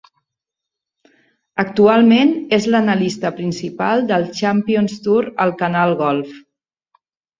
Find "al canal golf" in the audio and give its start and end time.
5.47-6.33